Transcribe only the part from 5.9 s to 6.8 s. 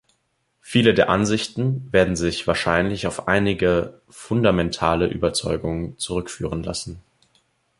zurückführen